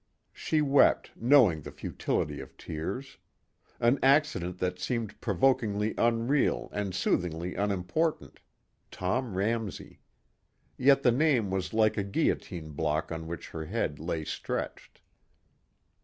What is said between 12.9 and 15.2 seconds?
on which her head lay stretched.